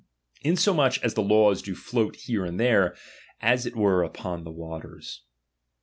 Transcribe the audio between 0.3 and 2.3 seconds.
Insomuch as the laws <lo float